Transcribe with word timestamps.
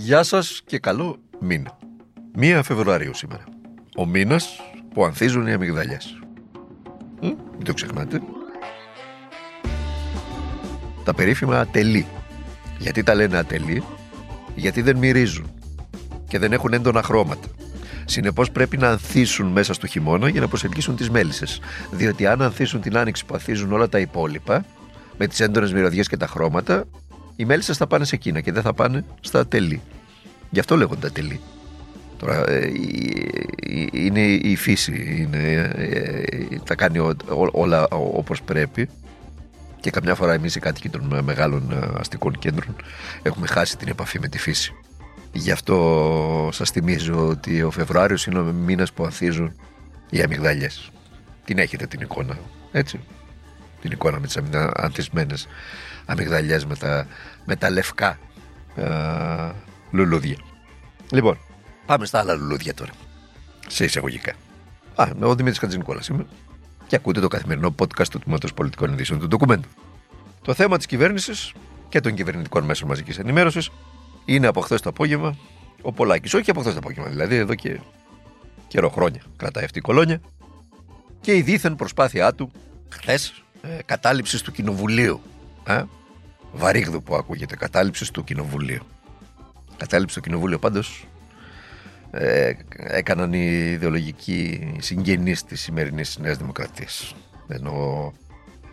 Γεια 0.00 0.22
σας 0.22 0.62
και 0.66 0.78
καλό 0.78 1.18
μήνα. 1.40 1.78
1 2.38 2.60
Φεβρουαρίου 2.64 3.14
σήμερα. 3.14 3.44
Ο 3.96 4.06
μήνας 4.06 4.60
που 4.94 5.04
ανθίζουν 5.04 5.46
οι 5.46 5.52
αμυγδαλιές. 5.52 6.18
Μ, 7.20 7.26
μην 7.26 7.64
το 7.64 7.72
ξεχνάτε. 7.72 8.20
Τα 11.04 11.14
περίφημα 11.14 11.60
ατελεί. 11.60 12.06
Γιατί 12.78 13.02
τα 13.02 13.14
λένε 13.14 13.36
ατελεί, 13.36 13.82
γιατί 14.54 14.82
δεν 14.82 14.96
μυρίζουν 14.96 15.50
και 16.28 16.38
δεν 16.38 16.52
έχουν 16.52 16.72
έντονα 16.72 17.02
χρώματα. 17.02 17.48
Συνεπώς 18.04 18.50
πρέπει 18.50 18.76
να 18.76 18.88
ανθίσουν 18.88 19.46
μέσα 19.46 19.72
στο 19.72 19.86
χειμώνα 19.86 20.28
για 20.28 20.40
να 20.40 20.48
προσελκύσουν 20.48 20.96
τις 20.96 21.10
μέλισσες. 21.10 21.60
Διότι 21.90 22.26
αν 22.26 22.42
ανθίσουν 22.42 22.80
την 22.80 22.96
άνοιξη 22.96 23.24
που 23.24 23.34
ανθίζουν 23.34 23.72
όλα 23.72 23.88
τα 23.88 23.98
υπόλοιπα, 23.98 24.64
με 25.16 25.26
τις 25.26 25.40
έντονες 25.40 25.72
μυρωδιές 25.72 26.08
και 26.08 26.16
τα 26.16 26.26
χρώματα, 26.26 26.84
οι 27.38 27.44
μέλισσες 27.44 27.76
θα 27.76 27.86
πάνε 27.86 28.04
σε 28.04 28.14
εκείνα 28.14 28.40
και 28.40 28.52
δεν 28.52 28.62
θα 28.62 28.72
πάνε 28.74 29.04
στα 29.20 29.40
ατελεί. 29.40 29.82
Γι' 30.50 30.58
αυτό 30.58 30.76
λέγονται 30.76 31.06
ατελεί. 31.06 31.40
Τώρα 32.16 32.50
ε, 32.50 32.72
είναι 33.92 34.20
η 34.26 34.56
φύση, 34.56 35.16
είναι, 35.18 35.72
ε, 35.76 36.58
τα 36.64 36.74
κάνει 36.74 36.98
ό, 36.98 37.16
ό, 37.28 37.48
όλα 37.52 37.88
όπως 37.90 38.42
πρέπει 38.42 38.88
και 39.80 39.90
καμιά 39.90 40.14
φορά 40.14 40.32
εμείς 40.32 40.54
οι 40.54 40.60
κάτοικοι 40.60 40.88
των 40.88 41.20
μεγάλων 41.24 41.72
ε, 41.72 41.98
αστικών 41.98 42.38
κέντρων 42.38 42.76
έχουμε 43.22 43.46
χάσει 43.46 43.76
την 43.76 43.88
επαφή 43.88 44.20
με 44.20 44.28
τη 44.28 44.38
φύση. 44.38 44.74
Γι' 45.32 45.50
αυτό 45.50 46.48
σας 46.52 46.70
θυμίζω 46.70 47.26
ότι 47.26 47.62
ο 47.62 47.70
Φεβρουάριος 47.70 48.26
είναι 48.26 48.38
ο 48.38 48.42
μήνας 48.42 48.92
που 48.92 49.04
ανθίζουν 49.04 49.52
οι 50.10 50.22
αμυγδαλιές. 50.22 50.90
Την 51.44 51.58
έχετε 51.58 51.86
την 51.86 52.00
εικόνα, 52.00 52.38
έτσι; 52.72 53.00
Την 53.80 53.90
εικόνα 53.90 54.20
με 54.20 54.26
τις 54.26 54.38
ανθισμένες 54.74 55.46
αμυγδαλιές 56.08 56.64
με 56.64 56.76
τα, 56.76 57.06
με 57.44 57.56
τα 57.56 57.70
λευκά 57.70 58.18
α, 58.76 59.52
λουλούδια. 59.90 60.36
Λοιπόν, 61.10 61.38
πάμε 61.86 62.06
στα 62.06 62.18
άλλα 62.18 62.34
λουλούδια 62.34 62.74
τώρα. 62.74 62.92
Σε 63.66 63.84
εισαγωγικά. 63.84 64.32
Α, 64.94 65.08
ο 65.20 65.34
Δημήτρης 65.34 65.58
Χατζηνικόλας 65.58 66.08
είμαι 66.08 66.26
και 66.86 66.96
ακούτε 66.96 67.20
το 67.20 67.28
καθημερινό 67.28 67.74
podcast 67.78 68.08
του 68.10 68.18
Τμήματος 68.18 68.54
Πολιτικών 68.54 68.92
Ειδήσεων 68.92 69.18
του 69.18 69.26
Ντοκουμέντου. 69.26 69.68
Το 70.42 70.54
θέμα 70.54 70.76
της 70.76 70.86
κυβέρνησης 70.86 71.52
και 71.88 72.00
των 72.00 72.14
κυβερνητικών 72.14 72.64
μέσων 72.64 72.88
μαζικής 72.88 73.18
ενημέρωσης 73.18 73.70
είναι 74.24 74.46
από 74.46 74.60
χθες 74.60 74.80
το 74.80 74.88
απόγευμα 74.88 75.36
ο 75.82 75.92
Πολάκης. 75.92 76.34
Όχι 76.34 76.50
από 76.50 76.60
χθες 76.60 76.72
το 76.72 76.78
απόγευμα, 76.78 77.08
δηλαδή 77.08 77.36
εδώ 77.36 77.54
και 77.54 77.80
καιρό 78.68 78.88
χρόνια 78.88 79.22
κρατάει 79.36 79.64
αυτή 79.64 79.78
η 79.78 79.82
κολόνια. 79.82 80.20
Και 81.20 81.34
η 81.34 81.42
δίθεν 81.42 81.76
προσπάθειά 81.76 82.34
του 82.34 82.50
χθες 82.88 83.42
ε, 83.62 83.68
κατάληψης 83.84 84.42
του 84.42 84.52
κοινοβουλίου. 84.52 85.20
Ε, 85.66 85.82
βαρύγδου 86.52 87.02
που 87.02 87.14
ακούγεται, 87.14 87.56
κατάληψη 87.56 88.12
του 88.12 88.24
κοινοβουλίου. 88.24 88.82
Κατάληψη 89.76 90.14
του 90.14 90.20
κοινοβούλιο 90.20 90.58
πάντως 90.58 91.06
ε, 92.10 92.52
έκαναν 92.76 93.32
οι 93.32 93.70
ιδεολογικοί 93.70 94.70
συγγενείς 94.78 95.44
της 95.44 95.60
σημερινής 95.60 96.18
Νέας 96.18 96.36
Δημοκρατίας. 96.36 97.14
Ενώ 97.48 98.12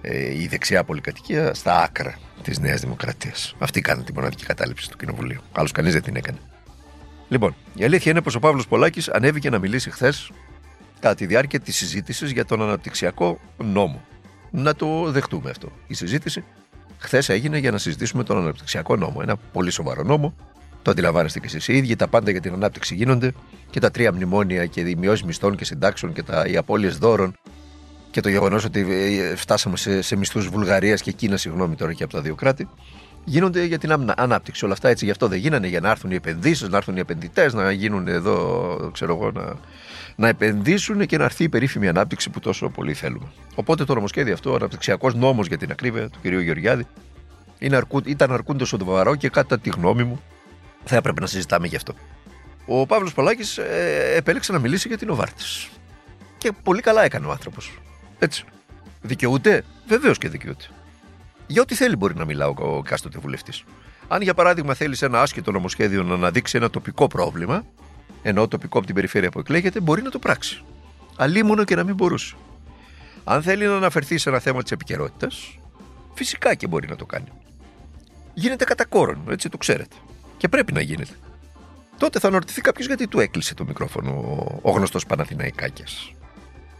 ε, 0.01 0.41
η 0.41 0.47
δεξιά 0.47 0.83
πολυκατοικία 0.83 1.53
στα 1.53 1.83
άκρα 1.83 2.19
της 2.43 2.59
Νέας 2.59 2.81
Δημοκρατίας. 2.81 3.55
Αυτή 3.59 3.81
κάνει 3.81 4.03
τη 4.03 4.13
μοναδική 4.13 4.45
κατάληψη 4.45 4.89
του 4.89 4.97
Κοινοβουλίου. 4.97 5.41
Άλλος 5.51 5.71
κανείς 5.71 5.93
δεν 5.93 6.01
την 6.01 6.15
έκανε. 6.15 6.37
Λοιπόν, 7.27 7.55
η 7.73 7.83
αλήθεια 7.83 8.11
είναι 8.11 8.21
πως 8.21 8.35
ο 8.35 8.39
Παύλος 8.39 8.67
Πολάκης 8.67 9.09
ανέβηκε 9.09 9.49
να 9.49 9.59
μιλήσει 9.59 9.91
χθες 9.91 10.31
κατά 10.99 11.15
τη 11.15 11.25
διάρκεια 11.25 11.59
της 11.59 11.75
συζήτησης 11.75 12.31
για 12.31 12.45
τον 12.45 12.61
αναπτυξιακό 12.61 13.39
νόμο. 13.57 14.01
Να 14.51 14.75
το 14.75 15.11
δεχτούμε 15.11 15.49
αυτό. 15.49 15.71
Η 15.87 15.93
συζήτηση 15.93 16.43
χθες 16.97 17.29
έγινε 17.29 17.57
για 17.57 17.71
να 17.71 17.77
συζητήσουμε 17.77 18.23
τον 18.23 18.37
αναπτυξιακό 18.37 18.95
νόμο. 18.95 19.19
Ένα 19.21 19.35
πολύ 19.35 19.71
σοβαρό 19.71 20.03
νόμο 20.03 20.35
το 20.81 20.91
αντιλαμβάνεστε 20.91 21.39
κι 21.39 21.45
εσείς. 21.45 21.67
Οι 21.67 21.77
ίδιοι 21.77 21.95
τα 21.95 22.07
πάντα 22.07 22.31
για 22.31 22.41
την 22.41 22.53
ανάπτυξη 22.53 22.95
γίνονται 22.95 23.33
και 23.69 23.79
τα 23.79 23.91
τρία 23.91 24.13
μνημόνια 24.13 24.65
και 24.65 24.81
οι 24.81 24.95
μειώσεις 24.95 25.23
μισθών 25.23 25.55
και 25.55 25.65
συντάξεων 25.65 26.13
και 26.13 26.23
τα, 26.23 26.45
οι 26.47 26.57
απώλειες 26.57 26.97
δώρων 26.97 27.35
και 28.11 28.21
το 28.21 28.29
γεγονός 28.29 28.65
ότι 28.65 28.79
ε, 29.19 29.35
φτάσαμε 29.35 29.77
σε, 29.77 30.01
σε 30.01 30.15
μισθούς 30.15 30.47
Βουλγαρίας 30.47 31.01
και 31.01 31.11
Κίνας, 31.11 31.41
συγγνώμη 31.41 31.75
τώρα 31.75 31.93
και 31.93 32.03
από 32.03 32.13
τα 32.13 32.21
δύο 32.21 32.35
κράτη, 32.35 32.67
γίνονται 33.23 33.63
για 33.63 33.77
την 33.77 34.13
ανάπτυξη. 34.15 34.65
Όλα 34.65 34.73
αυτά 34.73 34.89
έτσι 34.89 35.05
γι' 35.05 35.11
αυτό 35.11 35.27
δεν 35.27 35.39
γίνανε, 35.39 35.67
για 35.67 35.79
να 35.79 35.89
έρθουν 35.89 36.11
οι 36.11 36.15
επενδύσεις, 36.15 36.69
να 36.69 36.77
έρθουν 36.77 36.95
οι 36.95 36.99
επενδυτές, 36.99 37.53
να 37.53 37.71
γίνουν 37.71 38.07
εδώ, 38.07 38.89
ξέρω 38.93 39.15
εγώ, 39.15 39.31
να, 39.31 39.55
να 40.15 40.27
επενδύσουν 40.27 41.05
και 41.05 41.17
να 41.17 41.23
έρθει 41.23 41.43
η 41.43 41.49
περίφημη 41.49 41.87
ανάπτυξη 41.87 42.29
που 42.29 42.39
τόσο 42.39 42.69
πολύ 42.69 42.93
θέλουμε. 42.93 43.27
Οπότε 43.55 43.83
το 43.83 43.93
νομοσχέδιο 43.93 44.33
αυτό, 44.33 44.51
ο 44.51 44.55
αναπτυξιακός 44.55 45.15
νόμος 45.15 45.47
για 45.47 45.57
την 45.57 45.71
ακρίβεια 45.71 46.09
του 46.09 46.19
κ. 46.21 46.25
Γεωργιάδη, 46.25 46.87
είναι 47.59 47.75
αρκού, 47.75 48.01
ήταν 48.05 48.31
αρκούντος 48.31 48.67
σοβαρό 48.67 49.15
και 49.15 49.29
κατά 49.29 49.59
τη 49.59 49.69
γνώμη 49.69 50.03
μου 50.03 50.21
θα 50.83 50.95
έπρεπε 50.95 51.21
να 51.21 51.27
συζητάμε 51.27 51.67
γι' 51.67 51.75
αυτό. 51.75 51.93
Ο 52.65 52.85
Παύλος 52.85 53.13
Πολάκης 53.13 53.57
ε, 53.57 54.13
επέλεξε 54.15 54.51
να 54.51 54.59
μιλήσει 54.59 54.87
για 54.87 54.97
την 54.97 55.09
Οβάρτης. 55.09 55.69
Και 56.37 56.51
πολύ 56.63 56.81
καλά 56.81 57.03
έκανε 57.03 57.25
ο 57.25 57.31
άνθρωπος. 57.31 57.79
Έτσι. 58.19 58.43
Δικαιούται, 59.01 59.63
βεβαίως 59.87 60.17
και 60.17 60.29
δικαιούται. 60.29 60.65
Για 61.47 61.61
ό,τι 61.61 61.75
θέλει 61.75 61.95
μπορεί 61.95 62.15
να 62.15 62.25
μιλά 62.25 62.47
ο 62.47 62.81
κάστοτε 62.81 63.19
βουλευτής. 63.19 63.63
Αν 64.07 64.21
για 64.21 64.33
παράδειγμα 64.33 64.73
θέλει 64.73 64.97
ένα 65.01 65.21
άσχετο 65.21 65.51
νομοσχέδιο 65.51 66.03
να 66.03 66.13
αναδείξει 66.13 66.57
ένα 66.57 66.69
τοπικό 66.69 67.07
πρόβλημα, 67.07 67.65
ενώ 68.27 68.47
τοπικό 68.47 68.77
από 68.77 68.85
την 68.85 68.95
περιφέρεια 68.95 69.29
που 69.29 69.39
εκλέγεται, 69.39 69.79
μπορεί 69.79 70.01
να 70.01 70.09
το 70.09 70.19
πράξει. 70.19 70.63
Αλίμονο 71.15 71.63
και 71.63 71.75
να 71.75 71.83
μην 71.83 71.95
μπορούσε. 71.95 72.35
Αν 73.23 73.43
θέλει 73.43 73.65
να 73.65 73.75
αναφερθεί 73.75 74.17
σε 74.17 74.29
ένα 74.29 74.39
θέμα 74.39 74.61
της 74.61 74.71
επικαιρότητας, 74.71 75.59
φυσικά 76.13 76.55
και 76.55 76.67
μπορεί 76.67 76.87
να 76.87 76.95
το 76.95 77.05
κάνει. 77.05 77.27
Γίνεται 78.33 78.63
κατά 78.63 78.85
κόρον, 78.85 79.23
έτσι 79.29 79.49
το 79.49 79.57
ξέρετε. 79.57 79.95
Και 80.37 80.47
πρέπει 80.47 80.73
να 80.73 80.81
γίνεται. 80.81 81.13
Τότε 81.97 82.19
θα 82.19 82.27
αναρωτηθεί 82.27 82.61
κάποιος 82.61 82.87
γιατί 82.87 83.07
του 83.07 83.19
έκλεισε 83.19 83.53
το 83.53 83.65
μικρόφωνο 83.65 84.11
ο 84.61 84.71
γνωστός 84.71 85.05
Παναθηναϊκάκια. 85.05 85.85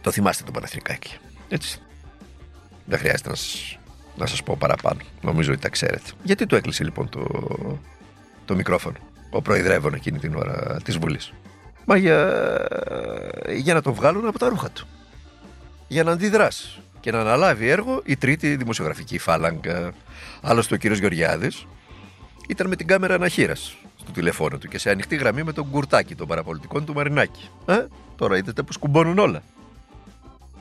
Το 0.00 0.10
θυμάστε 0.10 0.44
το 0.44 0.50
Παναθηναϊκάκι. 0.50 1.16
Έτσι. 1.48 1.80
Δεν 2.84 2.98
χρειάζεται 2.98 3.28
να 3.28 3.34
σας, 3.34 3.78
να 4.16 4.26
σας 4.26 4.42
πω 4.42 4.56
παραπάνω. 4.58 5.00
Νομίζω 5.22 5.52
ότι 5.52 5.60
τα 5.60 5.68
ξέρετε. 5.68 6.10
Γιατί 6.22 6.46
του 6.46 6.54
έκλεισε 6.54 6.84
λοιπόν 6.84 7.08
το, 7.08 7.26
το 8.44 8.54
μικρόφωνο; 8.54 8.96
Ο 9.36 9.42
προεδρεύων 9.42 9.94
εκείνη 9.94 10.18
την 10.18 10.36
ώρα 10.36 10.76
της 10.84 10.98
Βουλής. 10.98 11.32
Μα 11.84 11.96
για, 11.96 12.68
για 13.56 13.74
να 13.74 13.82
το 13.82 13.92
βγάλουν 13.92 14.26
από 14.26 14.38
τα 14.38 14.48
ρούχα 14.48 14.70
του. 14.70 14.86
Για 15.88 16.02
να 16.04 16.10
αντιδράσει 16.10 16.80
και 17.00 17.10
να 17.10 17.20
αναλάβει 17.20 17.68
έργο 17.68 18.02
η 18.04 18.16
τρίτη 18.16 18.56
δημοσιογραφική 18.56 19.18
φάλαγγα. 19.18 19.92
Άλλωστε 20.42 20.74
ο 20.74 20.76
κύριος 20.76 20.98
Γεωργιάδης 20.98 21.66
ήταν 22.48 22.68
με 22.68 22.76
την 22.76 22.86
κάμερα 22.86 23.14
αναχείρας 23.14 23.76
στο 23.96 24.10
τηλεφώνο 24.12 24.58
του 24.58 24.68
και 24.68 24.78
σε 24.78 24.90
ανοιχτή 24.90 25.16
γραμμή 25.16 25.42
με 25.42 25.52
τον 25.52 25.70
κουρτάκι 25.70 26.14
των 26.14 26.26
παραπολιτικών 26.26 26.84
του 26.84 26.94
Μαρινάκη. 26.94 27.48
Ε, 27.66 27.86
τώρα 28.16 28.36
είδατε 28.36 28.62
που 28.62 28.78
κουμπώνουν 28.80 29.18
όλα. 29.18 29.42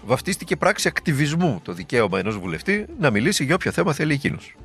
Βαφτίστηκε 0.06 0.56
πράξη 0.56 0.88
ακτιβισμού 0.88 1.60
το 1.64 1.74
δικαίωμα 1.74 2.20
ενός 2.20 2.38
βουλευτή 2.38 2.86
να 3.00 3.10
μιλήσει 3.10 3.44
για 3.44 3.56
όποιο 3.56 3.72
θέμα 3.72 3.94
θέλει 3.94 4.14
εκείνος. 4.14 4.56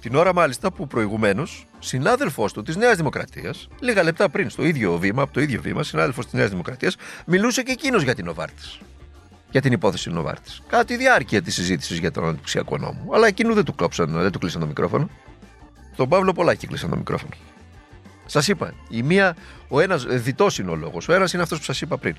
Την 0.00 0.14
ώρα 0.14 0.34
μάλιστα 0.34 0.72
που 0.72 0.86
προηγουμένως 0.86 1.66
συνάδελφός 1.78 2.52
του 2.52 2.62
της 2.62 2.76
Νέας 2.76 2.96
Δημοκρατίας, 2.96 3.68
λίγα 3.80 4.02
λεπτά 4.02 4.28
πριν 4.28 4.50
στο 4.50 4.64
ίδιο 4.64 4.98
βήμα, 4.98 5.22
από 5.22 5.32
το 5.32 5.40
ίδιο 5.40 5.60
βήμα, 5.60 5.82
συνάδελφος 5.82 6.24
της 6.24 6.34
Νέας 6.34 6.50
Δημοκρατίας, 6.50 6.96
μιλούσε 7.26 7.62
και 7.62 7.72
εκείνος 7.72 8.02
για 8.02 8.14
την 8.14 8.24
Νοβάρτης. 8.24 8.78
Για 9.50 9.60
την 9.60 9.72
υπόθεση 9.72 10.10
Νοβάρτης. 10.10 10.62
Κατά 10.68 10.84
τη 10.84 10.96
διάρκεια 10.96 11.42
της 11.42 11.54
συζήτησης 11.54 11.98
για 11.98 12.10
τον 12.10 12.24
αναπτυξιακό 12.24 12.78
νόμο. 12.78 13.08
Αλλά 13.12 13.26
εκείνου 13.26 13.54
δεν 13.54 13.64
του, 13.64 13.74
κλόψαν, 13.74 14.10
δεν 14.10 14.30
του 14.30 14.38
κλείσαν 14.38 14.60
το 14.60 14.66
μικρόφωνο. 14.66 15.10
Τον 15.96 16.08
Παύλο 16.08 16.32
Πολάκη 16.32 16.66
κλείσαν 16.66 16.90
το 16.90 16.96
μικρόφωνο. 16.96 17.32
Σας 18.26 18.48
είπα, 18.48 18.74
η 18.88 19.02
μία, 19.02 19.36
ο 19.68 19.80
ένας 19.80 20.06
διτός 20.06 20.58
είναι 20.58 20.70
ο 20.70 20.74
λόγος. 20.74 21.08
Ο 21.08 21.12
ένας 21.12 21.32
είναι 21.32 21.42
αυτός 21.42 21.58
που 21.58 21.64
σας 21.64 21.80
είπα 21.80 21.98
πριν. 21.98 22.16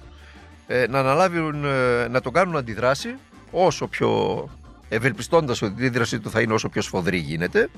Ε, 0.68 0.86
να 0.90 1.00
αναλάβουν, 1.00 1.66
ε, 1.66 2.08
να 2.08 2.22
τον 2.22 2.34
κάνουν 2.34 2.58
αντιδράσει 2.58 3.16
όσο 3.52 3.88
πιο 3.88 4.50
ευελπιστώντας 4.90 5.62
ότι 5.62 5.84
η 5.84 5.86
αντίδρασή 5.86 6.20
του 6.20 6.30
θα 6.30 6.42
είναι 6.42 6.54
όσο 6.54 6.70
πιο 6.70 6.82
σφοδρή 6.82 7.18
γίνεται, 7.18 7.70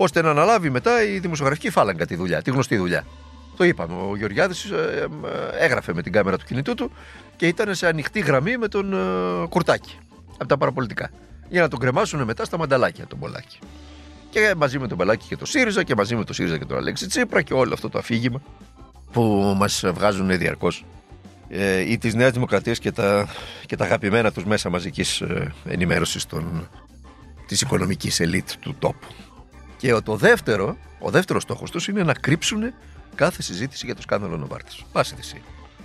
ώστε 0.00 0.22
να 0.22 0.30
αναλάβει 0.30 0.70
μετά 0.70 1.02
η 1.02 1.18
δημοσιογραφική 1.18 1.70
φάλαγγα 1.70 2.06
τη 2.06 2.14
δουλειά, 2.16 2.42
τη 2.42 2.50
γνωστή 2.50 2.76
δουλειά. 2.76 3.04
Το 3.56 3.64
είπαμε. 3.64 3.94
Ο 4.10 4.16
Γεωργιάδης 4.16 4.64
ε, 4.64 5.08
ε, 5.58 5.64
έγραφε 5.64 5.94
με 5.94 6.02
την 6.02 6.12
κάμερα 6.12 6.36
του 6.38 6.44
κινητού 6.44 6.74
του 6.74 6.92
και 7.36 7.46
ήταν 7.46 7.74
σε 7.74 7.86
ανοιχτή 7.86 8.20
γραμμή 8.20 8.56
με 8.56 8.68
τον 8.68 8.92
ε, 8.92 9.46
Κουρτάκη 9.48 9.98
από 10.32 10.46
τα 10.46 10.56
παραπολιτικά. 10.56 11.10
Για 11.48 11.60
να 11.60 11.68
τον 11.68 11.78
κρεμάσουν 11.78 12.22
μετά 12.22 12.44
στα 12.44 12.58
μανταλάκια 12.58 13.06
τον 13.06 13.18
Πολάκη. 13.18 13.58
Και 14.30 14.54
μαζί 14.56 14.78
με 14.78 14.88
τον 14.88 14.96
Μπελάκη 14.96 15.26
και 15.28 15.36
το 15.36 15.46
ΣΥΡΙΖΑ 15.46 15.82
και 15.82 15.94
μαζί 15.96 16.16
με 16.16 16.24
το 16.24 16.32
ΣΥΡΙΖΑ 16.32 16.58
και 16.58 16.64
τον 16.64 16.76
Αλέξη 16.76 17.06
Τσίπρα 17.06 17.42
και 17.42 17.54
όλο 17.54 17.72
αυτό 17.72 17.88
το 17.88 17.98
αφήγημα 17.98 18.42
που 19.12 19.54
μας 19.56 19.84
βγάζουν 19.94 20.38
διαρκώς 20.38 20.84
ε, 21.48 21.90
ή 21.90 21.98
της 21.98 22.14
Νέας 22.14 22.30
Δημοκρατίας 22.30 22.78
και 22.78 22.92
τα, 22.92 23.28
και 23.66 23.76
τα 23.76 23.84
αγαπημένα 23.84 24.32
τους 24.32 24.44
μέσα 24.44 24.70
μαζικής 24.70 25.20
ε, 25.20 25.52
ενημέρωσης 25.64 26.26
της 27.46 27.60
οικονομικής 27.60 28.20
ελίτ 28.20 28.48
του 28.60 28.76
τόπου. 28.78 29.06
Και 29.78 29.92
το 29.92 30.16
δεύτερο, 30.16 30.76
ο 30.98 31.10
δεύτερος 31.10 31.42
στόχος 31.42 31.70
τους 31.70 31.88
είναι 31.88 32.02
να 32.02 32.14
κρύψουν 32.14 32.72
κάθε 33.14 33.42
συζήτηση 33.42 33.86
για 33.86 33.94
το 33.94 34.02
σκάνδαλο 34.02 34.36
Νοβάρτης. 34.36 34.84
Πάση 34.92 35.14
θυσία. 35.14 35.40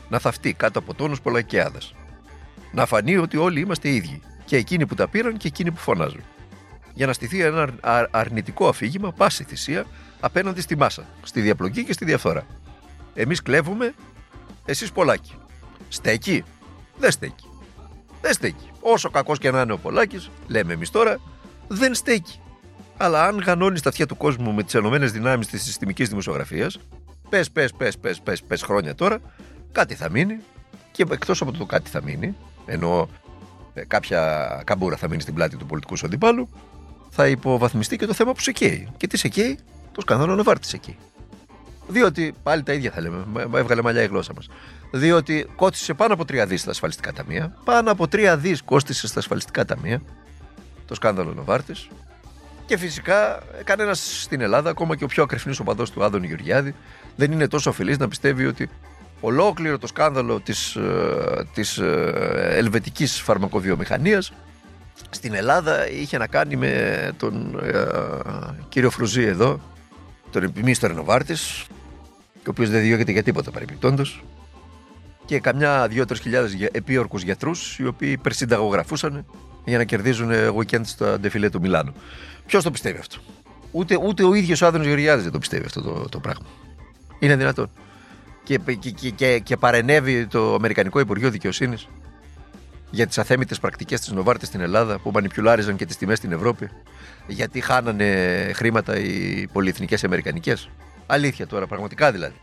Να 0.10 0.20
θαυτεί 0.20 0.54
κάτω 0.54 0.80
από 0.80 0.94
τόνους 0.94 1.22
πολλακιάδα. 1.22 1.80
Να 2.72 2.86
φανεί 2.86 3.18
ότι 3.18 3.38
όλοι 3.38 3.60
είμαστε 3.60 3.90
ίδιοι. 3.90 4.22
Και 4.46 4.58
εκείνοι 4.58 4.86
που 4.86 4.96
τα 4.96 5.08
πήραν 5.08 5.38
και 5.38 5.48
εκείνοι 5.48 5.72
που 5.72 5.80
φωνάζουν. 5.80 6.22
για 6.94 7.06
να 7.06 7.14
στηθεί 7.14 7.42
ένα 7.42 7.70
αρνητικό 8.12 8.68
αφήγημα, 8.68 9.12
πάση 9.12 9.44
θυσία, 9.44 9.86
απέναντι 10.20 10.62
στη 10.62 10.78
μάσα, 10.78 11.06
στη 11.24 11.42
διαπλοκή 11.42 11.84
και 11.84 11.94
στη 11.94 12.06
διαφθορά. 12.06 12.46
Εμείς 13.14 13.42
κλέβουμε, 13.42 13.94
εσείς 14.66 14.92
πολλάκι. 14.92 15.36
Στέκει, 15.88 16.44
δεν 16.98 17.12
στέκει. 17.12 17.48
Δεν 18.22 18.34
στέκει. 18.34 18.70
Όσο 18.80 19.10
κακός 19.10 19.40
και 19.40 19.52
να 19.52 19.62
είναι 19.62 19.74
ο 19.74 19.78
Πολάκης, 19.78 20.30
λέμε 20.48 20.74
εμείς 20.74 20.90
τώρα, 20.90 21.20
δεν 21.68 21.94
στέκει. 21.96 22.40
Αλλά 23.04 23.26
αν 23.26 23.40
γανώνεις 23.40 23.82
τα 23.82 23.90
αυτιά 23.90 24.06
του 24.06 24.18
κόσμου 24.18 24.54
με 24.54 24.64
τις 24.64 24.74
ενωμένες 24.74 25.12
δυνάμεις 25.12 25.48
της 25.48 25.64
συστημικής 25.64 26.10
δημοσιογραφίας, 26.10 26.80
πες, 27.30 27.52
πες, 27.52 27.74
πες, 27.74 27.98
πες, 27.98 28.22
πες, 28.22 28.44
πες 28.44 28.62
χρόνια 28.62 28.96
τώρα, 28.96 29.20
κάτι 29.72 29.96
θα 29.96 30.10
μείνει. 30.10 30.38
Και 30.92 31.06
εκτός 31.12 31.42
από 31.42 31.52
το 31.52 31.66
κάτι 31.66 31.90
θα 31.90 32.02
μείνει, 32.04 32.36
ενώ 32.66 33.10
ε, 33.74 33.86
κάποια 33.86 34.62
καμπούρα 34.66 34.98
θα 34.98 35.08
μείνει 35.08 35.22
στην 35.22 35.34
πλάτη 35.34 35.58
του 35.58 35.66
πολιτικού 35.66 35.96
σου 35.96 36.06
αντιπάλου, 36.06 36.50
θα 37.10 37.28
υποβαθμιστεί 37.28 37.98
και 37.98 38.06
το 38.06 38.14
θέμα 38.14 38.34
που 38.34 38.40
σε 38.40 38.52
καίει. 38.52 38.88
Και 38.98 39.08
τι 39.08 39.18
σε 39.18 39.28
καίει, 39.28 39.60
το 39.92 40.02
σκανδάλο 40.02 40.36
Νοβάρτη 40.36 40.68
σε 40.68 40.78
καίει. 40.78 40.98
Διότι, 41.88 42.36
πάλι 42.44 42.64
τα 42.64 42.74
ίδια 42.74 42.92
θα 42.92 43.02
λέμε, 43.02 43.26
έβγαλε 43.56 43.82
μαλλιά 43.82 44.02
η 44.04 44.08
γλώσσα 44.08 44.34
μας. 44.36 44.48
Διότι 44.92 45.48
κόστησε 45.56 45.94
πάνω 45.94 46.14
από 46.14 46.26
τρία 46.26 46.46
δις 46.46 46.62
στα 46.62 46.70
ασφαλιστικά 46.70 47.14
ταμεία. 47.14 47.58
Πάνω 47.64 47.92
από 47.92 48.08
τρία 48.08 48.38
δις 48.38 48.62
κόστησε 48.62 49.08
στα 49.08 49.20
ασφαλιστικά 49.20 49.66
ταμεία 49.66 50.02
το 50.86 50.96
σκάνδαλο 50.96 51.34
Νοβάρτης. 51.34 51.88
Και 52.74 52.80
φυσικά 52.80 53.40
κανένας 53.64 54.22
στην 54.22 54.42
Ελλάδα, 54.42 54.70
ακόμα 54.70 54.96
και 54.96 55.04
ο 55.04 55.08
πιο 55.08 55.24
ακρεφνής 55.24 55.60
οπαδός 55.60 55.92
του 55.92 56.04
Άδων 56.04 56.24
Γεωργιάδη, 56.24 56.76
δεν 57.16 57.32
είναι 57.32 57.48
τόσο 57.48 57.70
ωφελή 57.70 57.96
να 58.00 58.08
πιστεύει 58.08 58.46
ότι 58.46 58.70
ολόκληρο 59.20 59.78
το 59.78 59.88
σκάνδαλο 59.88 60.40
της, 60.40 60.76
ε, 60.76 61.48
της 61.54 61.78
ε, 61.78 62.14
ελβετικής 62.52 63.22
φαρμακοβιομηχανίας 63.22 64.34
στην 65.10 65.34
Ελλάδα 65.34 65.90
είχε 65.90 66.18
να 66.18 66.28
κάνει 66.28 66.56
με 66.56 67.12
τον 67.18 67.60
ε, 67.64 67.86
κύριο 68.70 68.90
Φρουζή 68.90 69.24
εδώ, 69.24 69.60
τον 70.32 70.44
επιμίστο 70.44 70.88
Νοβάρτης, 70.88 71.66
ο 72.36 72.50
οποίος 72.50 72.70
δεν 72.70 72.82
διώκεται 72.82 73.12
για 73.12 73.24
τίποτα 73.24 73.52
παρεπιπτόντως, 73.52 74.24
και 75.26 75.40
καμιά 75.40 75.88
δύο-τρει 75.88 76.20
χιλιάδες 76.20 76.56
επίορκους 76.72 77.24
γιατρούς, 77.24 77.80
οι 77.80 77.86
οποίοι 77.86 78.10
υπερσυνταγογραφούσαν 78.12 79.26
για 79.66 79.78
να 79.78 79.84
κερδίζουν 79.84 80.32
weekend 80.32 80.86
στο 80.86 81.20
ντεφιλέ 81.20 81.50
του 81.50 81.60
Μιλάνου. 81.60 81.94
Ποιος 82.46 82.64
το 82.64 82.72
πιστεύει 82.72 83.00
αυτό; 83.00 83.18
Ούτε, 83.72 83.98
ούτε 84.02 84.24
ο 84.24 84.34
ίδιος 84.34 84.62
ο 84.62 84.66
Άδωνος 84.66 84.88
Γεωργιάδης 84.88 85.24
δεν 85.24 85.32
το 85.32 85.40
πιστεύει 85.40 85.66
αυτό 85.66 85.82
το, 85.82 86.10
το 86.10 86.20
πράγμα. 86.20 86.46
Είναι 87.20 87.36
δυνατόν. 87.36 87.70
Και, 88.44 88.60
και, 88.80 89.10
και, 89.10 89.40
και 89.40 89.58
παρενέβη 89.58 90.28
το 90.28 90.56
Αμερικανικό 90.56 91.00
Υπουργείο 91.00 91.30
Δικαιοσύνης 91.30 91.88
για 92.90 93.08
τις 93.08 93.18
αθέμητες 93.18 93.60
πρακτικές 93.60 94.00
της 94.00 94.12
Νοβάρτης 94.12 94.48
στην 94.48 94.62
Ελλάδα 94.62 95.00
που 95.00 95.12
μανιπιουλάριζαν 95.12 95.76
και 95.76 95.86
τις 95.86 95.98
τιμές 95.98 96.18
στην 96.18 96.32
Ευρώπη. 96.32 96.70
Γιατί 97.28 97.62
χάνανε 97.62 98.06
χρήματα 98.54 99.00
οι 99.00 99.48
πολυεθνικές 99.54 100.04
Αμερικανικές. 100.04 100.70
Αλήθεια 101.06 101.48
τώρα, 101.48 101.68
πραγματικά 101.68 102.12
δηλαδή. 102.12 102.36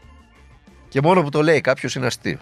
Και 0.89 1.01
μόνο 1.01 1.23
που 1.23 1.29
το 1.29 1.43
λέει 1.43 1.61
κάποιος 1.61 1.95
είναι 1.95 2.07
αστείο. 2.07 2.39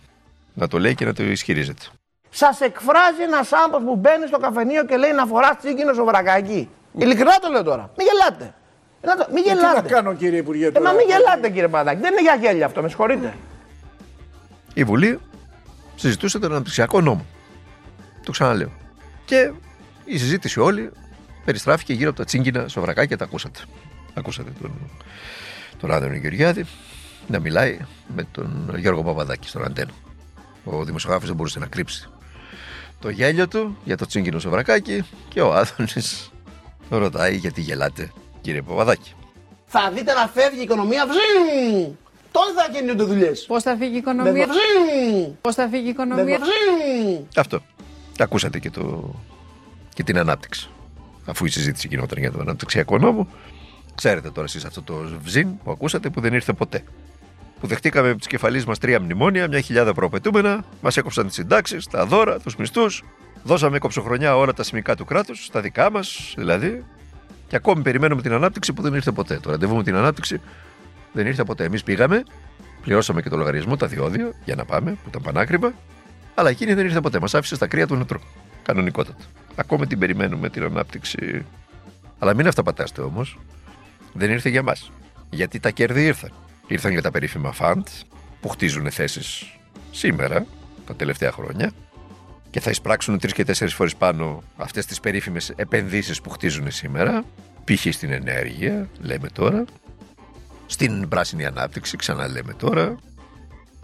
Να 0.54 0.68
το 0.68 0.78
λέει 0.78 0.94
και 0.94 1.04
να 1.04 1.12
το 1.12 1.22
ισχυρίζεται. 1.22 1.84
Σας 2.30 2.60
εκφράζει 2.60 3.22
ένα 3.22 3.38
άνθρωπο 3.64 3.84
που 3.84 3.96
μπαίνει 3.96 4.26
στο 4.26 4.38
καφενείο 4.38 4.84
και 4.84 4.96
λέει 4.96 5.12
να 5.12 5.26
φοράς 5.26 5.56
τσίγκινο 5.58 5.92
σοβρακάκι. 5.92 6.68
Ειλικρινά 6.98 7.38
το 7.40 7.48
λέω 7.50 7.62
τώρα. 7.62 7.90
Μην 7.96 8.06
γελάτε. 8.06 8.54
Μην 9.32 9.42
γελάτε. 9.44 9.78
Ε, 9.78 9.82
τι 9.82 9.88
να 9.88 9.94
κάνω 9.94 10.14
κύριε 10.14 10.38
Υπουργέ 10.38 10.66
ε, 10.66 10.80
μα 10.80 10.92
μην 10.92 11.06
γελάτε 11.06 11.48
κύριε 11.48 11.68
Παδάκη. 11.68 12.00
Δεν 12.00 12.12
είναι 12.12 12.20
για 12.20 12.34
γέλια 12.34 12.66
αυτό, 12.66 12.82
με 12.82 12.88
συγχωρείτε. 12.88 13.34
Η 14.74 14.84
Βουλή 14.84 15.20
συζητούσε 15.94 16.38
τον 16.38 16.50
αναπτυξιακό 16.50 17.00
νόμο. 17.00 17.24
Το 18.24 18.30
ξαναλέω. 18.30 18.70
Και 19.24 19.52
η 20.04 20.18
συζήτηση 20.18 20.60
όλη 20.60 20.90
περιστράφηκε 21.44 21.92
γύρω 21.92 22.08
από 22.08 22.18
τα 22.18 22.24
τσίγκινα 22.24 22.68
σοβρακάκια. 22.68 23.16
Τα 23.16 23.24
ακούσατε. 23.24 23.58
Ακούσατε 24.14 24.50
τον, 24.62 24.72
τον 25.78 25.90
Άδωνο 25.90 26.14
Γεωργιάδη 26.14 26.66
να 27.26 27.38
μιλάει 27.40 27.78
με 28.14 28.26
τον 28.32 28.74
Γιώργο 28.76 29.02
Παπαδάκη 29.02 29.48
στον 29.48 29.64
αντένα. 29.64 29.90
Ο 30.64 30.84
δημοσιογράφος 30.84 31.26
δεν 31.26 31.36
μπορούσε 31.36 31.58
να 31.58 31.66
κρύψει 31.66 32.08
το 33.00 33.08
γέλιο 33.08 33.48
του 33.48 33.76
για 33.84 33.96
το 33.96 34.06
τσίγκινο 34.06 34.38
σοβρακάκι 34.38 35.04
και 35.28 35.40
ο 35.40 35.54
Άδωνης 35.54 36.30
ρωτάει 36.90 37.36
γιατί 37.36 37.60
γελάτε 37.60 38.12
κύριε 38.40 38.62
Παπαδάκη. 38.62 39.12
Θα 39.66 39.90
δείτε 39.94 40.12
να 40.12 40.28
φεύγει 40.28 40.58
η 40.58 40.62
οικονομία 40.62 41.06
Βζιν! 41.06 41.96
Τότε 42.32 42.52
θα 42.56 42.68
κινούνται 42.72 43.02
δουλειές. 43.02 43.44
Πώς 43.46 43.62
θα 43.62 43.76
φύγει 43.76 43.94
η 43.94 43.96
οικονομία; 43.96 44.46
Πώς 45.40 45.54
θα 45.54 45.68
φύγει 45.68 45.86
η 45.86 45.88
οικονομία; 45.88 46.38
Αυτό. 47.36 47.60
Ακούσατε 48.18 48.58
και, 48.58 48.70
το... 48.70 49.14
και 49.94 50.02
την 50.02 50.18
ανάπτυξη. 50.18 50.68
Αφού 51.26 51.44
η 51.44 51.50
συζήτηση 51.50 51.86
γινόταν 51.88 52.18
για 52.18 52.32
τον 52.32 52.40
αναπτυξιακό 52.40 52.98
νόμο, 52.98 53.28
ξέρετε 53.94 54.30
τώρα 54.30 54.46
εσείς 54.46 54.64
αυτό 54.64 54.82
το 54.82 54.94
βζιν 55.22 55.58
που 55.64 55.70
ακούσατε 55.70 56.10
που 56.10 56.20
δεν 56.20 56.34
ήρθε 56.34 56.52
ποτέ 56.52 56.84
που 57.60 57.66
δεχτήκαμε 57.66 58.08
από 58.08 58.18
τις 58.18 58.26
κεφαλεί 58.26 58.64
μας 58.66 58.78
τρία 58.78 59.00
μνημόνια, 59.00 59.48
μια 59.48 59.60
χιλιάδα 59.60 59.94
προαπαιτούμενα, 59.94 60.64
μας 60.80 60.96
έκοψαν 60.96 61.26
τις 61.26 61.34
συντάξεις, 61.34 61.86
τα 61.86 62.06
δώρα, 62.06 62.38
τους 62.38 62.56
μισθούς, 62.56 63.02
δώσαμε 63.42 63.78
κοψοχρονιά 63.78 64.36
όλα 64.36 64.52
τα 64.52 64.62
σημικά 64.62 64.96
του 64.96 65.04
κράτους, 65.04 65.50
τα 65.52 65.60
δικά 65.60 65.90
μας 65.90 66.34
δηλαδή, 66.36 66.84
και 67.48 67.56
ακόμη 67.56 67.82
περιμένουμε 67.82 68.22
την 68.22 68.32
ανάπτυξη 68.32 68.72
που 68.72 68.82
δεν 68.82 68.94
ήρθε 68.94 69.12
ποτέ. 69.12 69.38
Το 69.42 69.50
ραντεβού 69.50 69.76
με 69.76 69.82
την 69.82 69.94
ανάπτυξη 69.94 70.40
δεν 71.12 71.26
ήρθε 71.26 71.44
ποτέ. 71.44 71.64
Εμείς 71.64 71.82
πήγαμε, 71.82 72.22
πληρώσαμε 72.82 73.22
και 73.22 73.28
το 73.28 73.36
λογαριασμό, 73.36 73.76
τα 73.76 73.86
διόδια 73.86 74.32
για 74.44 74.54
να 74.54 74.64
πάμε, 74.64 74.90
που 74.90 75.08
ήταν 75.08 75.22
πανάκριβα, 75.22 75.72
αλλά 76.34 76.50
εκείνη 76.50 76.74
δεν 76.74 76.84
ήρθε 76.86 77.00
ποτέ. 77.00 77.20
Μας 77.20 77.34
άφησε 77.34 77.54
στα 77.54 77.66
κρύα 77.66 77.86
του 77.86 77.94
νετρού. 77.94 78.18
Κανονικότατα. 78.62 79.24
Ακόμη 79.56 79.86
την 79.86 79.98
περιμένουμε 79.98 80.50
την 80.50 80.62
ανάπτυξη. 80.62 81.44
Αλλά 82.18 82.34
μην 82.34 82.46
αυταπατάστε 82.46 83.00
όμως. 83.00 83.38
Δεν 84.12 84.30
ήρθε 84.30 84.48
για 84.48 84.62
μας. 84.62 84.92
Γιατί 85.30 85.60
τα 85.60 85.70
κέρδη 85.70 86.04
ήρθαν. 86.04 86.32
Ήρθαν 86.68 86.92
για 86.92 87.02
τα 87.02 87.10
περίφημα 87.10 87.52
φαντ 87.52 87.86
που 88.40 88.48
χτίζουν 88.48 88.90
θέσεις 88.90 89.58
σήμερα, 89.90 90.46
τα 90.86 90.94
τελευταία 90.96 91.32
χρόνια, 91.32 91.72
και 92.50 92.60
θα 92.60 92.70
εισπράξουν 92.70 93.18
τρεις 93.18 93.32
και 93.32 93.44
τέσσερις 93.44 93.74
φορές 93.74 93.96
πάνω 93.96 94.42
αυτές 94.56 94.86
τις 94.86 95.00
περίφημες 95.00 95.52
επενδύσεις 95.56 96.20
που 96.20 96.30
χτίζουν 96.30 96.70
σήμερα. 96.70 97.24
Π.χ. 97.64 97.86
στην 97.90 98.12
ενέργεια, 98.12 98.88
λέμε 99.00 99.28
τώρα, 99.28 99.64
στην 100.66 101.08
πράσινη 101.08 101.44
ανάπτυξη, 101.44 101.96
ξαναλέμε 101.96 102.54
τώρα, 102.54 102.96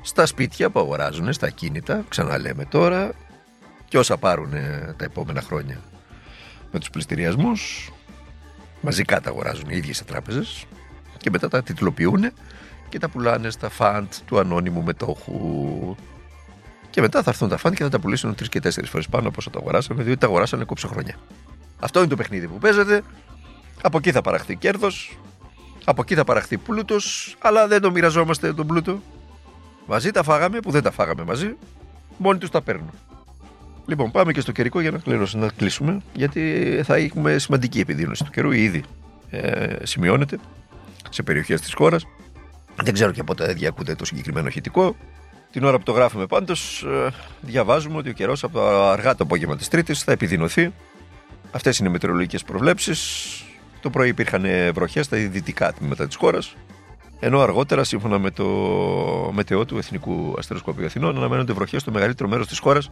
στα 0.02 0.26
σπίτια 0.26 0.70
που 0.70 0.80
αγοράζουν, 0.80 1.32
στα 1.32 1.50
κίνητα, 1.50 2.04
ξαναλέμε 2.08 2.64
τώρα, 2.64 3.12
και 3.88 3.98
όσα 3.98 4.16
πάρουν 4.16 4.50
τα 4.96 5.04
επόμενα 5.04 5.40
χρόνια 5.40 5.80
με 6.72 6.78
τους 6.78 6.90
πληστηριασμούς, 6.90 7.92
μαζικά 8.80 9.20
τα 9.20 9.30
αγοράζουν 9.30 9.68
οι 9.68 9.76
ίδιες 9.76 9.98
οι 9.98 10.04
τράπεζες 10.04 10.64
και 11.18 11.30
μετά 11.30 11.48
τα 11.48 11.62
τιτλοποιούν 11.62 12.32
και 12.94 13.00
τα 13.00 13.08
πουλάνε 13.08 13.50
στα 13.50 13.68
φαντ 13.68 14.06
του 14.26 14.38
ανώνυμου 14.38 14.82
μετόχου. 14.82 15.96
Και 16.90 17.00
μετά 17.00 17.22
θα 17.22 17.30
έρθουν 17.30 17.48
τα 17.48 17.56
φαντ 17.56 17.74
και 17.74 17.82
θα 17.82 17.88
τα 17.88 17.98
πουλήσουν 17.98 18.34
τρεις 18.34 18.48
και 18.48 18.60
τέσσερις 18.60 18.90
φορές 18.90 19.08
πάνω 19.08 19.28
από 19.28 19.36
όσο 19.38 19.50
τα 19.50 19.58
αγοράσανε, 19.58 20.02
διότι 20.02 20.20
τα 20.20 20.26
αγοράσανε 20.26 20.64
κόψε 20.64 20.86
χρόνια. 20.86 21.16
Αυτό 21.80 21.98
είναι 21.98 22.08
το 22.08 22.16
παιχνίδι 22.16 22.46
που 22.46 22.58
παίζεται. 22.58 23.02
Από 23.82 23.98
εκεί 23.98 24.12
θα 24.12 24.20
παραχθεί 24.20 24.56
κέρδος. 24.56 25.18
Από 25.84 26.02
εκεί 26.02 26.14
θα 26.14 26.24
παραχθεί 26.24 26.56
πλούτος. 26.56 27.36
Αλλά 27.40 27.66
δεν 27.66 27.80
το 27.80 27.90
μοιραζόμαστε 27.90 28.52
τον 28.52 28.66
πλούτο. 28.66 29.02
Μαζί 29.86 30.10
τα 30.10 30.22
φάγαμε 30.22 30.60
που 30.60 30.70
δεν 30.70 30.82
τα 30.82 30.90
φάγαμε 30.90 31.24
μαζί. 31.24 31.56
Μόνοι 32.16 32.38
τους 32.38 32.50
τα 32.50 32.62
παίρνουν. 32.62 32.90
Λοιπόν, 33.86 34.10
πάμε 34.10 34.32
και 34.32 34.40
στο 34.40 34.52
καιρικό 34.52 34.80
για 34.80 34.90
να, 34.90 35.00
να 35.32 35.48
κλείσουμε, 35.56 36.00
γιατί 36.12 36.80
θα 36.84 36.94
έχουμε 36.96 37.38
σημαντική 37.38 37.80
επιδείνωση 37.80 38.24
του 38.24 38.30
καιρού. 38.30 38.50
Ήδη 38.50 38.82
ε, 39.30 39.76
σημειώνεται 39.82 40.38
σε 41.10 41.22
περιοχές 41.22 41.60
της 41.60 41.74
χώρας. 41.74 42.06
Δεν 42.82 42.94
ξέρω 42.94 43.10
και 43.10 43.22
πότε 43.22 43.52
διακούτε 43.52 43.94
το 43.94 44.04
συγκεκριμένο 44.04 44.48
ηχητικό. 44.48 44.96
Την 45.52 45.64
ώρα 45.64 45.78
που 45.78 45.82
το 45.82 45.92
γράφουμε 45.92 46.26
πάντως, 46.26 46.82
ε, 46.82 47.10
διαβάζουμε 47.40 47.96
ότι 47.96 48.08
ο 48.08 48.12
καιρός 48.12 48.44
από 48.44 48.52
το 48.52 48.88
αργά 48.88 49.14
το 49.14 49.24
απόγευμα 49.24 49.56
της 49.56 49.68
Τρίτης 49.68 50.02
θα 50.02 50.12
επιδεινωθεί. 50.12 50.72
Αυτές 51.50 51.78
είναι 51.78 51.88
οι 51.88 51.92
μετεωρολογικέ 51.92 52.38
προβλέψεις. 52.46 53.28
Το 53.80 53.90
πρωί 53.90 54.08
υπήρχαν 54.08 54.44
βροχές 54.72 55.06
στα 55.06 55.16
δυτικά 55.16 55.72
τμήματα 55.72 56.06
της 56.06 56.16
χώρας. 56.16 56.56
Ενώ 57.20 57.40
αργότερα, 57.40 57.84
σύμφωνα 57.84 58.18
με 58.18 58.30
το 58.30 58.44
μετεό 59.32 59.64
του 59.64 59.78
Εθνικού 59.78 60.34
Αστεροσκοπείου 60.38 60.86
Αθηνών, 60.86 61.16
αναμένονται 61.16 61.52
βροχές 61.52 61.80
στο 61.80 61.90
μεγαλύτερο 61.90 62.28
μέρος 62.28 62.46
της 62.46 62.58
χώρας, 62.58 62.90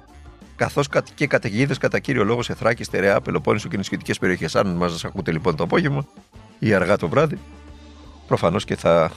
καθώς 0.57 0.89
και 1.15 1.27
καταιγίδες 1.27 1.79
κατά 1.79 1.99
κύριο 1.99 2.25
λόγο 2.25 2.43
σε 2.43 2.55
Θράκη, 2.55 2.85
Στερεά, 2.85 3.21
Πελοπόννησο 3.21 3.69
και 3.69 3.77
νησιωτικές 3.77 4.19
περιοχές. 4.19 4.57
Αν 4.57 4.67
μας 4.67 5.05
ακούτε 5.05 5.33
λοιπόν 5.33 5.57
το 5.57 5.63
απόγευμα 5.63 6.07
ή 6.59 6.75
αργά 6.75 6.97
το 6.97 7.09
βράδυ, 7.09 7.39
προφανώς 8.27 8.65
και 8.65 8.77
θα 8.77 9.11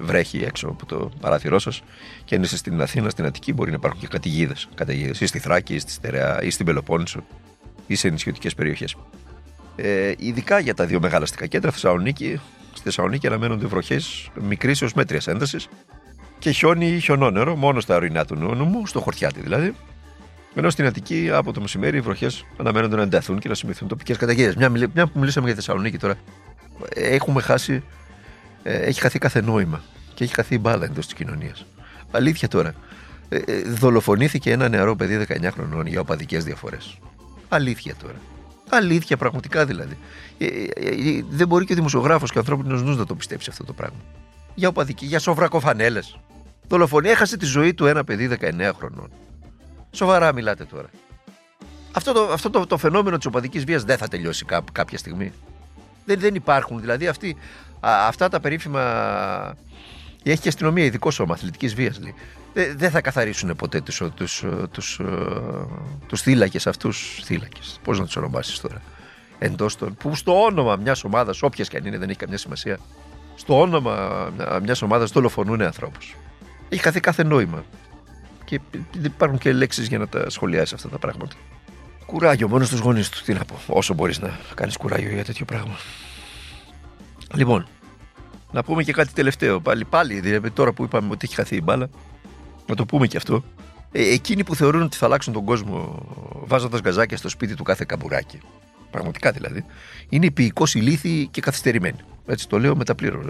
βρέχει 0.00 0.38
έξω 0.44 0.68
από 0.68 0.86
το 0.86 1.10
παράθυρό 1.20 1.58
σας 1.58 1.82
και 2.24 2.34
αν 2.34 2.42
είστε 2.42 2.56
στην 2.56 2.82
Αθήνα, 2.82 3.08
στην 3.10 3.24
Αττική, 3.24 3.52
μπορεί 3.52 3.70
να 3.70 3.76
υπάρχουν 3.76 4.00
και 4.00 4.06
καταιγίδες. 4.06 4.68
Καταιγίδες, 4.74 5.20
ή 5.20 5.26
στη 5.26 5.38
Θράκη, 5.38 5.74
ή 5.74 5.78
στη 5.78 5.90
Στερεά, 5.90 6.42
ή 6.42 6.50
στην 6.50 6.66
Πελοπόννησο, 6.66 7.24
ή 7.86 7.94
σε 7.94 8.08
νησιωτικές 8.08 8.54
περιοχές. 8.54 8.96
Ε, 9.76 10.12
ειδικά 10.16 10.58
για 10.58 10.74
τα 10.74 10.86
δύο 10.86 11.00
μεγάλα 11.00 11.24
αστικά 11.24 11.46
κέντρα, 11.46 11.70
Θεσσαλονίκη, 11.70 12.40
στη 12.72 12.82
Θεσσαλονίκη 12.82 13.26
αναμένονται 13.26 13.66
βροχές 13.66 14.30
μικρής 14.40 14.82
έως 14.82 14.92
μέτριας 14.92 15.26
έντασης 15.26 15.68
και 16.38 16.50
χιόνι 16.50 16.86
ή 16.86 17.00
χιονόνερο 17.00 17.56
μόνο 17.56 17.80
στα 17.80 17.96
ορεινά 17.96 18.24
του 18.24 18.34
νόμου, 18.34 18.86
στο 18.86 19.00
χορτιάτι 19.00 19.40
δηλαδή, 19.40 19.74
Ενώ 20.54 20.70
στην 20.70 20.86
Αττική 20.86 21.30
από 21.32 21.52
το 21.52 21.60
μεσημέρι 21.60 21.96
οι 21.96 22.00
βροχές 22.00 22.44
αναμένονται 22.56 22.96
να 22.96 23.02
ενταθούν 23.02 23.38
και 23.38 23.48
να 23.48 23.54
σημειωθούν 23.54 23.88
τοπικές 23.88 24.16
καταγγελίε. 24.16 24.52
Μια, 24.56 24.68
μιλ- 24.68 24.90
μια 24.94 25.06
που 25.06 25.18
μιλήσαμε 25.18 25.46
για 25.46 25.54
Θεσσαλονίκη 25.54 25.96
τώρα, 25.96 26.14
έχουμε 26.94 27.42
χάσει. 27.42 27.82
Ε, 28.64 28.76
έχει 28.76 29.00
χαθεί 29.00 29.18
κάθε 29.18 29.40
νόημα 29.40 29.82
και 30.14 30.24
έχει 30.24 30.34
χαθεί 30.34 30.54
η 30.54 30.58
μπάλα 30.60 30.84
εντός 30.84 31.04
της 31.04 31.14
κοινωνίας. 31.14 31.66
Αλήθεια 32.10 32.48
τώρα. 32.48 32.74
Ε, 33.28 33.36
ε, 33.36 33.62
δολοφονήθηκε 33.62 34.52
ένα 34.52 34.68
νεαρό 34.68 34.96
παιδί 34.96 35.26
19 35.28 35.48
χρονών 35.52 35.86
για 35.86 36.00
οπαδικές 36.00 36.44
διαφορές. 36.44 36.98
Αλήθεια 37.48 37.94
τώρα. 38.02 38.16
Αλήθεια, 38.68 39.16
πραγματικά 39.16 39.66
δηλαδή. 39.66 39.98
Ε, 40.38 40.46
ε, 40.46 40.88
ε, 40.88 41.24
δεν 41.30 41.48
μπορεί 41.48 41.64
και 41.64 41.72
ο 41.72 41.76
δημοσιογράφος 41.76 42.30
και 42.30 42.38
ο 42.38 42.40
ανθρώπινος 42.40 42.82
νους 42.82 42.96
να 42.96 43.06
το 43.06 43.14
πιστέψει 43.14 43.50
αυτό 43.50 43.64
το 43.64 43.72
πράγμα. 43.72 43.98
Για 44.54 44.68
οπαδική, 44.68 45.06
για 45.06 45.18
σοβρακοφανέλε. 45.18 46.00
Δολοφονία, 46.68 47.10
έχασε 47.10 47.36
τη 47.36 47.44
ζωή 47.44 47.74
του 47.74 47.86
ένα 47.86 48.04
παιδί 48.04 48.38
19 48.40 48.70
χρονών. 48.76 49.10
Σοβαρά 49.90 50.32
μιλάτε 50.32 50.64
τώρα. 50.64 50.88
Αυτό 51.92 52.12
το, 52.12 52.22
αυτό 52.32 52.50
το, 52.50 52.66
το 52.66 52.76
φαινόμενο 52.76 53.16
της 53.16 53.26
οπαδικής 53.26 53.64
βίας 53.64 53.84
δεν 53.84 53.96
θα 53.96 54.08
τελειώσει 54.08 54.44
κά, 54.44 54.64
κάποια 54.72 54.98
στιγμή. 54.98 55.32
Δεν, 56.04 56.18
δεν 56.18 56.34
υπάρχουν. 56.34 56.80
Δηλαδή 56.80 57.06
αυτοί, 57.06 57.28
α, 57.28 57.36
αυτά 57.84 58.28
τα 58.28 58.40
περίφημα. 58.40 58.82
Έχει 60.22 60.40
και 60.40 60.48
αστυνομία 60.48 60.84
ειδικό 60.84 61.10
σώμα 61.10 61.34
αθλητικής 61.34 61.74
βίας. 61.74 61.98
Δεν, 62.52 62.78
δεν 62.78 62.90
θα 62.90 63.00
καθαρίσουν 63.00 63.56
ποτέ 63.56 63.80
τους 63.80 64.02
τους, 64.14 64.44
τους, 64.70 65.00
τους 66.06 66.20
θύλακες 66.20 66.66
αυτούς. 66.66 67.20
Θύλακες. 67.24 67.80
Πώς 67.82 67.98
να 67.98 68.04
τους 68.04 68.16
ονομάσεις 68.16 68.60
τώρα. 68.60 68.82
Εντός 69.38 69.76
των. 69.76 69.94
που 69.94 70.14
στο 70.14 70.42
όνομα 70.42 70.76
μιας 70.76 71.04
ομάδας, 71.04 71.42
όποιας 71.42 71.68
και 71.68 71.76
αν 71.76 71.84
είναι, 71.84 71.98
δεν 71.98 72.08
έχει 72.08 72.18
καμιά 72.18 72.38
σημασία. 72.38 72.78
Στο 73.34 73.60
όνομα 73.60 74.32
μιας 74.62 74.82
ομάδας 74.82 75.10
δολοφονούν 75.10 75.62
ανθρώπους. 75.62 76.16
Έχει 76.68 76.82
χαθεί 76.82 77.00
κάθε 77.00 77.22
νόημα. 77.22 77.64
Και 78.44 78.60
δεν 78.72 79.04
υπάρχουν 79.04 79.38
και 79.38 79.52
λέξεις 79.52 79.86
για 79.86 79.98
να 79.98 80.08
τα 80.08 80.30
σχολιάσεις 80.30 80.72
αυτά 80.72 80.88
τα 80.88 80.98
πράγματα. 80.98 81.34
Κουράγιο 82.06 82.48
μόνος 82.48 82.66
στους 82.66 82.80
γονείς 82.80 83.08
τους. 83.08 83.22
Τι 83.22 83.32
να 83.32 83.44
πω. 83.44 83.60
Όσο 83.66 83.94
μπορείς 83.94 84.18
να 84.20 84.38
κάνεις 84.54 84.76
κουράγιο 84.76 85.10
για 85.10 85.24
τέτοιο 85.24 85.44
πράγμα. 85.44 85.76
Λοιπόν, 87.34 87.66
να 88.50 88.64
πούμε 88.64 88.82
και 88.82 88.92
κάτι 88.92 89.12
τελευταίο. 89.12 89.60
Πάλι, 89.60 89.84
πάλι 89.84 90.20
δηλαδή, 90.20 90.50
τώρα 90.50 90.72
που 90.72 90.84
είπαμε 90.84 91.10
ότι 91.10 91.26
έχει 91.26 91.34
χαθεί 91.34 91.56
η 91.56 91.60
μπάλα, 91.64 91.88
να 92.66 92.74
το 92.74 92.86
πούμε 92.86 93.06
και 93.06 93.16
αυτό. 93.16 93.44
Ε, 93.92 94.12
εκείνοι 94.12 94.44
που 94.44 94.54
θεωρούν 94.54 94.82
ότι 94.82 94.96
θα 94.96 95.06
αλλάξουν 95.06 95.32
τον 95.32 95.44
κόσμο 95.44 96.06
βάζοντας 96.44 96.80
γκαζάκια 96.80 97.16
στο 97.16 97.28
σπίτι 97.28 97.54
του 97.54 97.62
κάθε 97.62 97.84
καμπουράκι. 97.88 98.40
Πραγματικά 98.90 99.30
δηλαδή. 99.30 99.64
Είναι 100.08 100.26
επίοικο 100.26 100.64
ηλίθιοι 100.74 101.26
και 101.26 101.40
καθυστερημένοι. 101.40 101.98
Έτσι 102.26 102.48
το 102.48 102.58
λέω 102.58 102.76
με 102.76 102.84
τα 102.84 102.94
πλήρω 102.94 103.20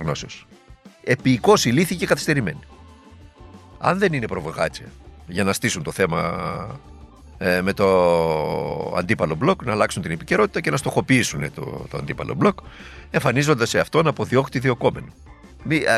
γνώσεως. 0.00 0.46
Επίοικο 1.04 1.54
ηλίθιοι 1.64 1.96
και 1.96 2.06
καθυστερημένοι. 2.06 2.60
Αν 3.78 3.98
δεν 3.98 4.12
είναι 4.12 4.26
προβοκάτσια 4.26 4.86
για 5.26 5.44
να 5.44 5.52
στήσουν 5.52 5.82
το 5.82 5.92
θέμα 5.92 6.20
ε, 6.70 6.91
με 7.62 7.72
το 7.72 8.94
αντίπαλο 8.96 9.34
μπλοκ, 9.34 9.64
να 9.64 9.72
αλλάξουν 9.72 10.02
την 10.02 10.10
επικαιρότητα 10.10 10.60
και 10.60 10.70
να 10.70 10.76
στοχοποιήσουν 10.76 11.54
το, 11.54 11.86
το 11.90 11.96
αντίπαλο 11.98 12.34
μπλοκ, 12.34 12.58
εμφανίζοντας 13.10 13.68
σε 13.68 13.78
αυτόν 13.78 14.06
αποδιώκτη 14.06 14.58
διοκόμενο. 14.58 15.06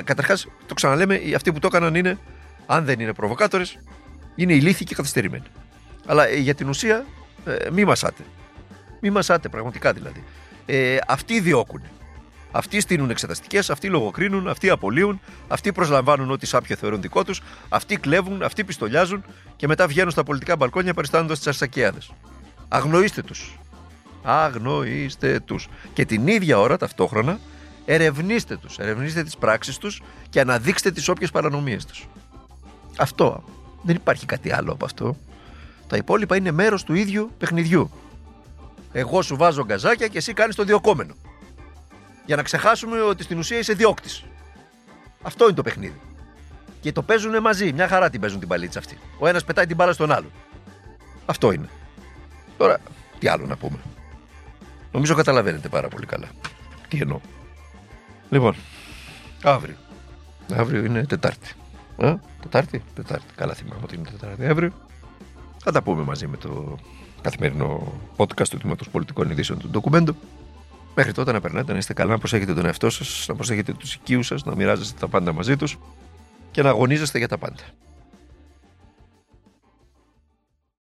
Καταρχάς, 0.05 0.47
το 0.67 0.75
ξαναλέμε, 0.75 1.21
αυτοί 1.37 1.53
που 1.53 1.59
το 1.59 1.67
έκαναν 1.67 1.95
είναι, 1.95 2.19
αν 2.67 2.85
δεν 2.85 3.01
είναι 3.01 3.13
προβοκάτορες, 3.13 3.79
είναι 4.35 4.53
ηλίθιοι 4.53 4.87
και 4.87 4.95
καθυστερημένοι. 4.95 5.47
Αλλά 6.07 6.29
ε, 6.29 6.37
για 6.37 6.55
την 6.55 6.69
ουσία, 6.69 7.05
ε, 7.45 7.71
μη 7.73 7.85
μασάτε. 7.85 8.23
Μη 9.01 9.11
μασάτε, 9.11 9.49
πραγματικά 9.49 9.93
δηλαδή. 9.93 10.25
Ε, 10.67 10.97
αυτοί 11.07 11.41
διώκουν. 11.41 11.83
Αυτοί 12.57 12.81
στείλουν 12.81 13.11
εξεταστικές, 13.11 13.71
αυτοί 13.71 13.89
λογοκρίνουν, 13.89 14.49
αυτοί 14.49 14.71
απολύουν, 14.71 15.21
αυτοί 15.49 15.73
προσλαμβάνουν 15.73 16.31
ό,τι 16.31 16.47
σάπιο 16.47 16.77
θεωρούν 16.77 17.01
δικό 17.01 17.25
τους, 17.25 17.41
αυτοί 17.69 17.97
κλέβουν, 17.97 18.43
αυτοί 18.43 18.65
πιστολιάζουν 18.65 19.25
και 19.57 19.67
μετά 19.67 19.87
βγαίνουν 19.87 20.11
στα 20.11 20.23
πολιτικά 20.23 20.57
μπαλκόνια 20.57 20.95
παριστάνοντας 20.95 21.39
τις 21.39 21.47
αρσακιάδες. 21.47 22.13
Αγνοήστε 22.69 23.23
τους. 23.23 23.59
Αγνοήστε 24.23 25.41
τους. 25.41 25.69
Και 25.93 26.05
την 26.05 26.27
ίδια 26.27 26.59
ώρα 26.59 26.77
ταυτόχρονα 26.77 27.39
ερευνήστε 27.85 28.57
τους. 28.57 28.79
Ερευνήστε 28.79 29.23
τις 29.23 29.37
πράξεις 29.37 29.79
τους 29.79 30.03
και 30.29 30.41
αναδείξτε 30.41 30.91
τις 30.91 31.09
όποιες 31.09 31.31
παρανομίες 31.31 31.85
τους. 31.85 32.09
Αυτό. 32.97 33.45
Δεν 33.83 33.97
υπάρχει 33.97 34.27
κάτι 34.27 34.53
άλλο 34.53 34.73
από 34.73 34.85
αυτό. 34.85 35.17
Τα 35.87 35.97
υπόλοιπα 35.97 36.37
είναι 36.37 36.51
μέρος 36.51 36.85
του 36.85 36.95
ίδιου 36.95 37.31
παιχνιδιού. 37.39 37.91
Εγώ 38.93 39.23
σου 39.23 39.37
βάζω 39.37 39.65
γκαζάκια 39.65 40.07
και 40.07 40.19
εσύ 40.19 40.33
κάνεις 40.33 40.55
το 40.55 40.65
διοκόμενο 40.65 41.15
για 42.25 42.37
να 42.37 42.43
ξεχάσουμε 42.43 43.01
ότι 43.01 43.23
στην 43.23 43.39
ουσία 43.39 43.59
είσαι 43.59 43.73
διώκτης. 43.73 44.25
Αυτό 45.23 45.45
είναι 45.45 45.55
το 45.55 45.63
παιχνίδι. 45.63 46.01
Και 46.81 46.93
το 46.93 47.03
παίζουν 47.03 47.41
μαζί. 47.41 47.73
Μια 47.73 47.89
χαρά 47.89 48.11
την 48.11 48.21
παίζουν 48.21 48.39
την 48.39 48.49
παλίτσα 48.49 48.79
αυτή. 48.79 48.99
Ο 49.19 49.27
ένας 49.27 49.45
πετάει 49.45 49.67
την 49.67 49.77
μπάλα 49.77 49.93
στον 49.93 50.13
άλλον. 50.13 50.31
Αυτό 51.27 51.53
είναι. 51.53 51.69
Τώρα, 52.57 52.79
τι 53.19 53.29
άλλο 53.29 53.47
να 53.47 53.57
πούμε. 53.57 53.79
Νομίζω 54.93 55.15
καταλαβαίνετε 55.15 55.69
πάρα 55.69 55.89
πολύ 55.89 56.07
καλά. 56.07 56.29
Τι 56.89 56.99
εννοώ. 57.01 57.21
Λοιπόν, 58.31 58.55
αύριο. 59.43 59.77
Αύριο 60.53 60.85
είναι 60.85 61.07
Τετάρτη. 61.07 61.53
Α, 61.97 62.15
τετάρτη, 62.41 62.83
Τετάρτη. 62.95 63.35
Καλά 63.35 63.55
θυμάμαι 63.55 63.81
ότι 63.83 63.95
είναι 63.95 64.09
Τετάρτη. 64.11 64.47
Αύριο 64.47 64.73
θα 65.63 65.73
τα 65.73 65.83
πούμε 65.83 66.03
μαζί 66.03 66.27
με 66.27 66.37
το 66.37 66.79
καθημερινό 67.21 67.93
podcast 68.17 68.49
του 68.49 68.59
Τμήματος 68.59 68.89
Πολιτικών 68.89 69.31
Ειδήσεων 69.31 69.59
του 69.59 69.69
Ντοκουμέντο. 69.69 70.15
Μέχρι 70.95 71.13
τότε 71.13 71.33
να 71.33 71.41
περνάτε, 71.41 71.73
να 71.73 71.79
είστε 71.79 71.93
καλά, 71.93 72.11
να 72.11 72.19
προσέχετε 72.19 72.55
τον 72.55 72.67
εαυτό 72.67 72.91
σας, 72.91 73.25
να 73.29 73.35
προσέχετε 73.35 73.73
τους 73.73 73.95
οικείους 73.95 74.27
σας, 74.27 74.45
να 74.45 74.55
μοιράζεστε 74.55 74.99
τα 75.01 75.09
πάντα 75.09 75.33
μαζί 75.33 75.57
τους 75.57 75.79
και 76.51 76.63
να 76.63 76.69
αγωνίζεστε 76.69 77.19
για 77.19 77.29
τα 77.29 77.39
πάντα. 77.39 77.63